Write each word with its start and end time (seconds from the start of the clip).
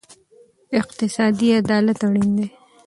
اقتصادي 0.79 1.47
عدالت 1.61 1.99
اړین 2.05 2.29
دی. 2.37 2.47